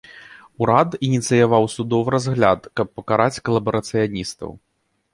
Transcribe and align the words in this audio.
Урад 0.63 0.95
ініцыяваў 1.07 1.69
судовы 1.75 2.15
разгляд, 2.17 2.61
каб 2.81 2.87
пакараць 2.99 3.41
калабарацыяністаў. 3.47 4.61